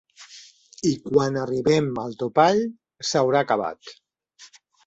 [0.91, 2.65] I quan arribem al topall
[3.11, 3.97] s’haurà acabat.